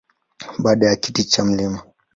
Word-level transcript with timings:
Baada 0.59 0.87
ya 0.87 0.95
kiti 0.95 1.23
cha 1.23 1.45
Mt. 1.45 1.79